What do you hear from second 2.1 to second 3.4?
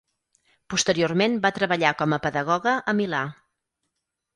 a pedagoga a Milà.